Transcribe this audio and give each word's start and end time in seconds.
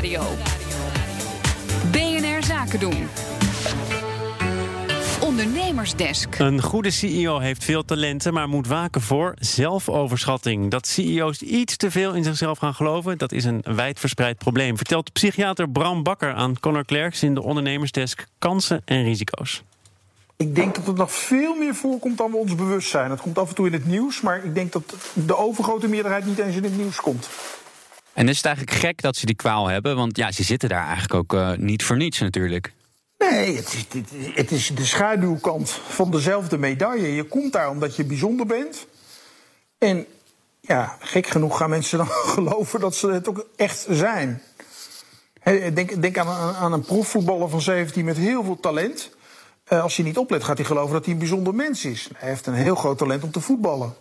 Nieuwsradio. 0.00 0.36
BNR 1.90 2.44
Zaken 2.44 2.80
doen. 2.80 3.08
Ondernemersdesk. 5.20 6.38
Een 6.38 6.62
goede 6.62 6.90
CEO 6.90 7.38
heeft 7.38 7.64
veel 7.64 7.84
talenten, 7.84 8.32
maar 8.32 8.48
moet 8.48 8.66
waken 8.66 9.00
voor 9.00 9.34
zelfoverschatting. 9.38 10.70
Dat 10.70 10.86
CEO's 10.86 11.40
iets 11.40 11.76
te 11.76 11.90
veel 11.90 12.14
in 12.14 12.24
zichzelf 12.24 12.58
gaan 12.58 12.74
geloven, 12.74 13.18
dat 13.18 13.32
is 13.32 13.44
een 13.44 13.62
wijdverspreid 13.64 14.38
probleem. 14.38 14.76
Vertelt 14.76 15.12
psychiater 15.12 15.68
Bram 15.70 16.02
Bakker 16.02 16.32
aan 16.32 16.60
Conor 16.60 16.84
Clerks 16.84 17.22
in 17.22 17.34
de 17.34 17.42
Ondernemersdesk 17.42 18.26
Kansen 18.38 18.82
en 18.84 19.02
Risico's. 19.02 19.62
Ik 20.36 20.54
denk 20.54 20.74
dat 20.74 20.86
het 20.86 20.96
nog 20.96 21.12
veel 21.12 21.54
meer 21.54 21.74
voorkomt 21.74 22.18
dan 22.18 22.30
we 22.30 22.36
ons 22.36 22.54
bewust 22.54 22.88
zijn. 22.88 23.10
Het 23.10 23.20
komt 23.20 23.38
af 23.38 23.48
en 23.48 23.54
toe 23.54 23.66
in 23.66 23.72
het 23.72 23.86
nieuws, 23.86 24.20
maar 24.20 24.44
ik 24.44 24.54
denk 24.54 24.72
dat 24.72 24.94
de 25.12 25.36
overgrote 25.36 25.88
meerderheid 25.88 26.26
niet 26.26 26.38
eens 26.38 26.56
in 26.56 26.64
het 26.64 26.76
nieuws 26.76 27.00
komt. 27.00 27.28
En 28.18 28.28
is 28.28 28.36
het 28.36 28.46
eigenlijk 28.46 28.76
gek 28.76 29.02
dat 29.02 29.16
ze 29.16 29.26
die 29.26 29.34
kwaal 29.34 29.66
hebben? 29.66 29.96
Want 29.96 30.16
ja, 30.16 30.32
ze 30.32 30.42
zitten 30.42 30.68
daar 30.68 30.84
eigenlijk 30.84 31.14
ook 31.14 31.32
uh, 31.32 31.52
niet 31.56 31.84
voor 31.84 31.96
niets 31.96 32.18
natuurlijk. 32.18 32.72
Nee, 33.18 33.56
het 33.56 33.72
is, 33.72 34.04
het 34.34 34.50
is 34.50 34.68
de 34.68 34.84
schaduwkant 34.84 35.70
van 35.70 36.10
dezelfde 36.10 36.58
medaille. 36.58 37.14
Je 37.14 37.24
komt 37.24 37.52
daar 37.52 37.70
omdat 37.70 37.96
je 37.96 38.04
bijzonder 38.04 38.46
bent. 38.46 38.86
En 39.78 40.06
ja, 40.60 40.96
gek 41.00 41.26
genoeg 41.26 41.56
gaan 41.56 41.70
mensen 41.70 41.98
dan 41.98 42.06
geloven 42.34 42.80
dat 42.80 42.94
ze 42.94 43.10
het 43.10 43.28
ook 43.28 43.46
echt 43.56 43.86
zijn. 43.90 44.42
Denk, 45.74 46.02
denk 46.02 46.18
aan, 46.18 46.54
aan 46.54 46.72
een 46.72 46.84
profvoetballer 46.84 47.48
van 47.48 47.60
17 47.60 48.04
met 48.04 48.16
heel 48.16 48.44
veel 48.44 48.60
talent. 48.60 49.10
Uh, 49.68 49.82
als 49.82 49.96
hij 49.96 50.04
niet 50.04 50.18
oplet, 50.18 50.44
gaat 50.44 50.56
hij 50.56 50.66
geloven 50.66 50.92
dat 50.92 51.04
hij 51.04 51.12
een 51.12 51.20
bijzonder 51.20 51.54
mens 51.54 51.84
is. 51.84 52.08
Hij 52.16 52.28
heeft 52.28 52.46
een 52.46 52.54
heel 52.54 52.74
groot 52.74 52.98
talent 52.98 53.22
om 53.22 53.30
te 53.30 53.40
voetballen. 53.40 53.94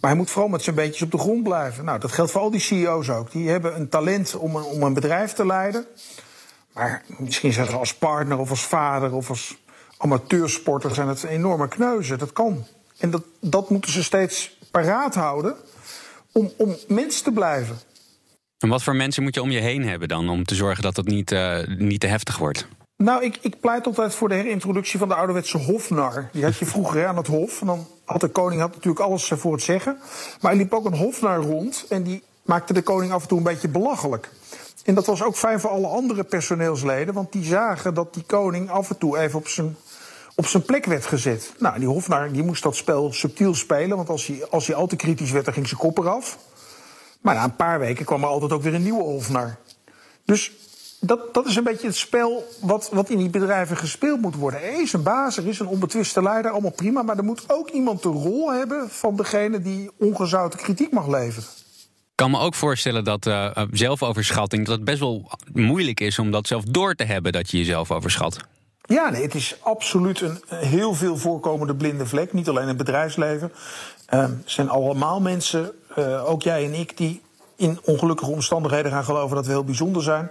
Maar 0.00 0.10
hij 0.10 0.18
moet 0.18 0.30
vooral 0.30 0.50
met 0.50 0.62
zijn 0.62 0.76
beentjes 0.76 1.02
op 1.02 1.10
de 1.10 1.18
grond 1.18 1.42
blijven. 1.42 1.84
Nou, 1.84 1.98
dat 1.98 2.12
geldt 2.12 2.30
voor 2.30 2.40
al 2.40 2.50
die 2.50 2.60
CEO's 2.60 3.08
ook. 3.08 3.32
Die 3.32 3.48
hebben 3.48 3.76
een 3.76 3.88
talent 3.88 4.36
om 4.36 4.56
een, 4.56 4.62
om 4.62 4.82
een 4.82 4.94
bedrijf 4.94 5.32
te 5.32 5.46
leiden. 5.46 5.86
Maar 6.72 7.04
misschien 7.18 7.52
zijn 7.52 7.66
er 7.66 7.76
als 7.76 7.94
partner 7.94 8.38
of 8.38 8.50
als 8.50 8.62
vader 8.62 9.12
of 9.12 9.28
als 9.28 9.56
amateursporter 9.96 10.94
zijn 10.94 11.08
het 11.08 11.24
enorme 11.24 11.68
kneuzen. 11.68 12.18
Dat 12.18 12.32
kan. 12.32 12.66
En 12.98 13.10
dat, 13.10 13.22
dat 13.40 13.70
moeten 13.70 13.92
ze 13.92 14.02
steeds 14.02 14.58
paraat 14.70 15.14
houden 15.14 15.56
om, 16.32 16.52
om 16.56 16.76
mens 16.88 17.20
te 17.20 17.32
blijven. 17.32 17.78
En 18.58 18.68
wat 18.68 18.82
voor 18.82 18.96
mensen 18.96 19.22
moet 19.22 19.34
je 19.34 19.42
om 19.42 19.50
je 19.50 19.60
heen 19.60 19.88
hebben 19.88 20.08
dan 20.08 20.28
om 20.28 20.44
te 20.44 20.54
zorgen 20.54 20.82
dat 20.82 20.94
dat 20.94 21.06
niet, 21.06 21.32
uh, 21.32 21.66
niet 21.66 22.00
te 22.00 22.06
heftig 22.06 22.38
wordt? 22.38 22.68
Nou, 22.98 23.24
ik, 23.24 23.38
ik 23.40 23.60
pleit 23.60 23.86
altijd 23.86 24.14
voor 24.14 24.28
de 24.28 24.34
herintroductie 24.34 24.98
van 24.98 25.08
de 25.08 25.14
ouderwetse 25.14 25.58
hofnar. 25.58 26.28
Die 26.32 26.44
had 26.44 26.56
je 26.56 26.66
vroeger 26.66 27.06
aan 27.06 27.16
het 27.16 27.26
hof. 27.26 27.60
En 27.60 27.66
dan 27.66 27.86
had 28.04 28.20
de 28.20 28.28
koning 28.28 28.60
had 28.60 28.74
natuurlijk 28.74 29.04
alles 29.04 29.32
voor 29.34 29.52
het 29.52 29.62
zeggen. 29.62 29.98
Maar 30.40 30.52
er 30.52 30.58
liep 30.58 30.72
ook 30.72 30.84
een 30.84 30.96
hofnar 30.96 31.40
rond. 31.40 31.84
En 31.88 32.02
die 32.02 32.22
maakte 32.42 32.72
de 32.72 32.82
koning 32.82 33.12
af 33.12 33.22
en 33.22 33.28
toe 33.28 33.38
een 33.38 33.44
beetje 33.44 33.68
belachelijk. 33.68 34.30
En 34.84 34.94
dat 34.94 35.06
was 35.06 35.22
ook 35.22 35.36
fijn 35.36 35.60
voor 35.60 35.70
alle 35.70 35.86
andere 35.86 36.24
personeelsleden. 36.24 37.14
Want 37.14 37.32
die 37.32 37.44
zagen 37.44 37.94
dat 37.94 38.14
die 38.14 38.22
koning 38.22 38.70
af 38.70 38.90
en 38.90 38.98
toe 38.98 39.18
even 39.18 39.38
op 39.38 39.48
zijn, 39.48 39.76
op 40.34 40.46
zijn 40.46 40.62
plek 40.62 40.84
werd 40.84 41.06
gezet. 41.06 41.52
Nou, 41.58 41.78
die 41.78 41.88
hofnar 41.88 42.32
die 42.32 42.42
moest 42.42 42.62
dat 42.62 42.76
spel 42.76 43.12
subtiel 43.12 43.54
spelen. 43.54 43.96
Want 43.96 44.08
als 44.08 44.26
hij, 44.26 44.46
als 44.50 44.66
hij 44.66 44.76
al 44.76 44.86
te 44.86 44.96
kritisch 44.96 45.30
werd, 45.30 45.44
dan 45.44 45.54
ging 45.54 45.68
zijn 45.68 45.80
kop 45.80 45.98
eraf. 45.98 46.38
Maar 47.20 47.34
na 47.34 47.44
een 47.44 47.56
paar 47.56 47.78
weken 47.78 48.04
kwam 48.04 48.22
er 48.22 48.28
altijd 48.28 48.52
ook 48.52 48.62
weer 48.62 48.74
een 48.74 48.82
nieuwe 48.82 49.02
hofnar. 49.02 49.56
Dus 50.24 50.52
dat, 51.00 51.34
dat 51.34 51.46
is 51.46 51.56
een 51.56 51.64
beetje 51.64 51.86
het 51.86 51.96
spel 51.96 52.48
wat, 52.60 52.88
wat 52.92 53.10
in 53.10 53.18
die 53.18 53.30
bedrijven 53.30 53.76
gespeeld 53.76 54.20
moet 54.20 54.34
worden. 54.34 54.62
Er 54.62 54.80
is 54.80 54.92
een 54.92 55.02
baas, 55.02 55.36
er 55.36 55.46
is 55.46 55.58
een 55.58 55.66
onbetwiste 55.66 56.22
leider, 56.22 56.50
allemaal 56.50 56.70
prima. 56.70 57.02
Maar 57.02 57.16
er 57.16 57.24
moet 57.24 57.44
ook 57.46 57.70
iemand 57.70 58.02
de 58.02 58.08
rol 58.08 58.52
hebben 58.52 58.90
van 58.90 59.16
degene 59.16 59.60
die 59.60 59.90
ongezouten 59.98 60.58
kritiek 60.58 60.92
mag 60.92 61.06
leveren. 61.06 61.48
Ik 61.84 62.24
kan 62.24 62.30
me 62.30 62.38
ook 62.38 62.54
voorstellen 62.54 63.04
dat 63.04 63.26
uh, 63.26 63.50
zelfoverschatting 63.70 64.66
dat 64.66 64.74
het 64.74 64.84
best 64.84 64.98
wel 64.98 65.30
moeilijk 65.52 66.00
is 66.00 66.18
om 66.18 66.30
dat 66.30 66.46
zelf 66.46 66.64
door 66.64 66.94
te 66.94 67.04
hebben 67.04 67.32
dat 67.32 67.50
je 67.50 67.58
jezelf 67.58 67.90
overschat. 67.90 68.36
Ja, 68.84 69.10
nee, 69.10 69.22
het 69.22 69.34
is 69.34 69.56
absoluut 69.60 70.20
een 70.20 70.40
heel 70.48 70.94
veel 70.94 71.16
voorkomende 71.16 71.74
blinde 71.74 72.06
vlek. 72.06 72.32
Niet 72.32 72.48
alleen 72.48 72.62
in 72.62 72.68
het 72.68 72.76
bedrijfsleven. 72.76 73.52
Uh, 74.14 74.20
er 74.20 74.40
zijn 74.44 74.68
allemaal 74.68 75.20
mensen, 75.20 75.72
uh, 75.98 76.30
ook 76.30 76.42
jij 76.42 76.64
en 76.64 76.74
ik, 76.74 76.96
die 76.96 77.22
in 77.56 77.78
ongelukkige 77.84 78.30
omstandigheden 78.30 78.92
gaan 78.92 79.04
geloven 79.04 79.36
dat 79.36 79.46
we 79.46 79.52
heel 79.52 79.64
bijzonder 79.64 80.02
zijn. 80.02 80.30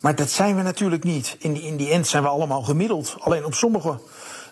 Maar 0.00 0.14
dat 0.14 0.30
zijn 0.30 0.56
we 0.56 0.62
natuurlijk 0.62 1.04
niet. 1.04 1.36
In 1.38 1.52
die, 1.52 1.62
in 1.62 1.76
die 1.76 1.90
end 1.90 2.06
zijn 2.06 2.22
we 2.22 2.28
allemaal 2.28 2.62
gemiddeld. 2.62 3.16
Alleen 3.18 3.44
op 3.44 3.54
sommige 3.54 3.98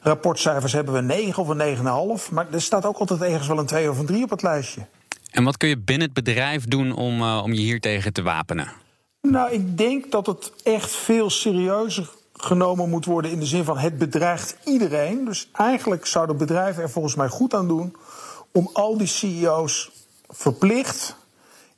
rapportcijfers 0.03 0.73
hebben 0.73 0.95
we 0.95 1.01
9 1.01 1.43
of 1.43 1.49
een 1.49 2.19
9,5. 2.29 2.33
Maar 2.33 2.47
er 2.53 2.63
staat 2.63 2.87
ook 2.87 2.97
altijd 2.97 3.23
ergens 3.23 3.49
wel 3.49 3.59
een 3.59 3.67
2 3.67 3.91
of 3.91 3.99
een 3.99 4.07
3 4.07 4.23
op 4.23 4.31
het 4.31 4.43
lijstje. 4.43 4.87
En 5.31 5.45
wat 5.45 5.57
kun 5.57 5.69
je 5.69 5.79
binnen 5.79 6.07
het 6.07 6.25
bedrijf 6.25 6.65
doen 6.65 6.95
om, 6.95 7.21
uh, 7.21 7.41
om 7.45 7.53
je 7.53 7.61
hier 7.61 7.81
tegen 7.81 8.13
te 8.13 8.23
wapenen? 8.23 8.73
Nou, 9.21 9.53
ik 9.53 9.79
denk 9.79 10.11
dat 10.11 10.27
het 10.27 10.53
echt 10.63 10.91
veel 10.91 11.31
serieuzer 11.31 12.11
genomen 12.33 12.89
moet 12.89 13.05
worden 13.05 13.31
in 13.31 13.39
de 13.39 13.47
zin 13.47 13.65
van 13.65 13.79
het 13.79 13.99
bedreigt 13.99 14.57
iedereen. 14.65 15.25
Dus 15.25 15.49
eigenlijk 15.53 16.07
zouden 16.07 16.37
bedrijven 16.37 16.83
er 16.83 16.91
volgens 16.91 17.15
mij 17.15 17.29
goed 17.29 17.55
aan 17.55 17.69
doen 17.69 17.97
om 18.53 18.71
al 18.73 18.99
die 18.99 19.07
CEO's 19.07 19.91
verplicht 20.29 21.17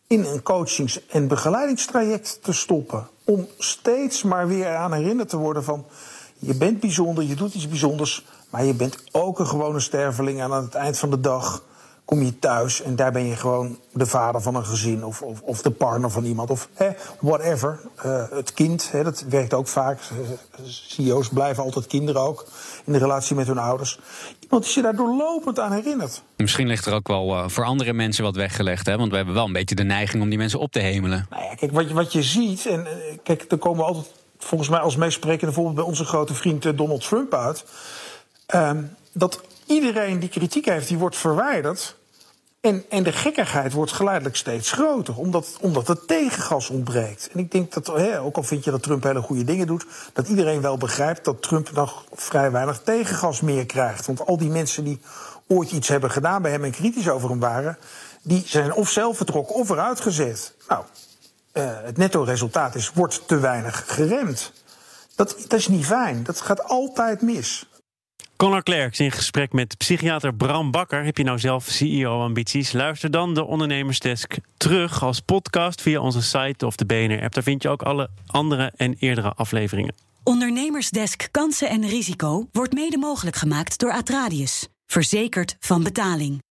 in 0.06 0.24
een 0.24 0.42
coachings- 0.42 1.06
en 1.06 1.28
begeleidingstraject 1.28 2.38
te 2.42 2.52
stoppen. 2.52 3.08
Om 3.28 3.48
steeds 3.58 4.22
maar 4.22 4.48
weer 4.48 4.76
aan 4.76 4.92
herinnerd 4.92 5.28
te 5.28 5.36
worden 5.36 5.64
van... 5.64 5.86
je 6.38 6.54
bent 6.54 6.80
bijzonder, 6.80 7.24
je 7.24 7.34
doet 7.34 7.54
iets 7.54 7.68
bijzonders... 7.68 8.26
maar 8.50 8.64
je 8.64 8.74
bent 8.74 9.04
ook 9.12 9.38
een 9.38 9.46
gewone 9.46 9.80
sterveling 9.80 10.40
en 10.40 10.52
aan 10.52 10.64
het 10.64 10.74
eind 10.74 10.98
van 10.98 11.10
de 11.10 11.20
dag 11.20 11.62
kom 12.08 12.22
je 12.22 12.38
thuis 12.38 12.82
en 12.82 12.96
daar 12.96 13.12
ben 13.12 13.24
je 13.24 13.36
gewoon 13.36 13.78
de 13.92 14.06
vader 14.06 14.40
van 14.40 14.54
een 14.54 14.64
gezin 14.64 15.04
of, 15.04 15.22
of, 15.22 15.40
of 15.40 15.62
de 15.62 15.70
partner 15.70 16.10
van 16.10 16.24
iemand 16.24 16.50
of 16.50 16.68
hè, 16.74 16.90
whatever. 17.20 17.80
Uh, 18.06 18.24
het 18.30 18.54
kind, 18.54 18.90
hè, 18.90 19.02
dat 19.04 19.24
werkt 19.28 19.54
ook 19.54 19.68
vaak. 19.68 20.00
CEO's 20.64 21.28
blijven 21.28 21.62
altijd 21.62 21.86
kinderen 21.86 22.20
ook 22.20 22.46
in 22.84 22.92
de 22.92 22.98
relatie 22.98 23.36
met 23.36 23.46
hun 23.46 23.58
ouders. 23.58 23.98
Iemand 24.40 24.64
die 24.64 24.74
je 24.74 24.82
daar 24.82 24.96
doorlopend 24.96 25.58
aan 25.60 25.72
herinnert. 25.72 26.22
Misschien 26.36 26.66
ligt 26.66 26.86
er 26.86 26.94
ook 26.94 27.08
wel 27.08 27.28
uh, 27.30 27.48
voor 27.48 27.64
andere 27.64 27.92
mensen 27.92 28.24
wat 28.24 28.36
weggelegd, 28.36 28.86
hè? 28.86 28.96
want 28.96 29.10
we 29.10 29.16
hebben 29.16 29.34
wel 29.34 29.46
een 29.46 29.52
beetje 29.52 29.74
de 29.74 29.84
neiging 29.84 30.22
om 30.22 30.28
die 30.28 30.38
mensen 30.38 30.58
op 30.58 30.72
te 30.72 30.80
hemelen. 30.80 31.26
Nou 31.30 31.42
ja, 31.42 31.54
kijk, 31.54 31.72
wat 31.72 31.88
je, 31.88 31.94
wat 31.94 32.12
je 32.12 32.22
ziet, 32.22 32.66
en 32.66 32.80
uh, 32.80 33.18
kijk, 33.22 33.44
er 33.48 33.58
komen 33.58 33.84
altijd 33.84 34.06
volgens 34.38 34.70
mij 34.70 34.80
als 34.80 34.96
meest 34.96 35.16
sprekende 35.16 35.52
voorbeeld 35.52 35.76
bij 35.76 35.84
onze 35.84 36.04
grote 36.04 36.34
vriend 36.34 36.78
Donald 36.78 37.08
Trump 37.08 37.34
uit. 37.34 37.64
Ehm, 38.46 38.82
dat 39.12 39.40
iedereen 39.68 40.18
die 40.18 40.28
kritiek 40.28 40.64
heeft, 40.64 40.88
die 40.88 40.98
wordt 40.98 41.16
verwijderd. 41.16 41.96
En, 42.60 42.84
en 42.88 43.02
de 43.02 43.12
gekkigheid 43.12 43.72
wordt 43.72 43.92
geleidelijk 43.92 44.36
steeds 44.36 44.72
groter, 44.72 45.16
omdat, 45.16 45.56
omdat 45.60 45.88
het 45.88 46.06
tegengas 46.06 46.68
ontbreekt. 46.68 47.28
En 47.32 47.38
ik 47.38 47.50
denk 47.50 47.72
dat, 47.72 47.86
hè, 47.86 48.20
ook 48.20 48.36
al 48.36 48.42
vind 48.42 48.64
je 48.64 48.70
dat 48.70 48.82
Trump 48.82 49.02
hele 49.02 49.20
goede 49.20 49.44
dingen 49.44 49.66
doet, 49.66 49.86
dat 50.12 50.28
iedereen 50.28 50.60
wel 50.60 50.76
begrijpt 50.76 51.24
dat 51.24 51.42
Trump 51.42 51.72
nog 51.72 52.04
vrij 52.12 52.50
weinig 52.50 52.80
tegengas 52.84 53.40
meer 53.40 53.66
krijgt. 53.66 54.06
Want 54.06 54.26
al 54.26 54.36
die 54.36 54.50
mensen 54.50 54.84
die 54.84 55.00
ooit 55.46 55.70
iets 55.70 55.88
hebben 55.88 56.10
gedaan 56.10 56.42
bij 56.42 56.50
hem 56.50 56.64
en 56.64 56.70
kritisch 56.70 57.08
over 57.08 57.30
hem 57.30 57.40
waren, 57.40 57.78
die 58.22 58.42
zijn 58.46 58.72
of 58.72 58.90
zelf 58.90 59.16
vertrokken 59.16 59.54
of 59.54 59.70
eruit 59.70 60.00
gezet. 60.00 60.54
Nou, 60.68 60.84
uh, 61.52 61.70
het 61.82 61.96
netto 61.96 62.22
resultaat 62.22 62.74
is, 62.74 62.92
wordt 62.94 63.28
te 63.28 63.38
weinig 63.38 63.84
geremd. 63.86 64.52
Dat, 65.14 65.36
dat 65.48 65.58
is 65.58 65.68
niet 65.68 65.86
fijn. 65.86 66.22
Dat 66.22 66.40
gaat 66.40 66.64
altijd 66.64 67.22
mis. 67.22 67.68
Conor 68.38 68.62
Clerks 68.62 69.00
in 69.00 69.10
gesprek 69.10 69.52
met 69.52 69.76
psychiater 69.76 70.34
Bram 70.34 70.70
Bakker. 70.70 71.04
Heb 71.04 71.16
je 71.16 71.24
nou 71.24 71.38
zelf 71.38 71.64
CEO-ambities? 71.64 72.72
Luister 72.72 73.10
dan 73.10 73.34
de 73.34 73.44
Ondernemersdesk 73.44 74.38
terug 74.56 75.02
als 75.02 75.20
podcast 75.20 75.82
via 75.82 76.00
onze 76.00 76.22
site 76.22 76.66
of 76.66 76.76
de 76.76 76.86
BNR-app. 76.86 77.34
Daar 77.34 77.42
vind 77.42 77.62
je 77.62 77.68
ook 77.68 77.82
alle 77.82 78.10
andere 78.26 78.72
en 78.76 78.94
eerdere 78.98 79.32
afleveringen. 79.32 79.94
Ondernemersdesk 80.22 81.28
Kansen 81.30 81.68
en 81.68 81.88
Risico 81.88 82.48
wordt 82.52 82.72
mede 82.72 82.98
mogelijk 82.98 83.36
gemaakt 83.36 83.78
door 83.78 83.92
Atradius. 83.92 84.68
Verzekerd 84.86 85.56
van 85.60 85.82
betaling. 85.82 86.42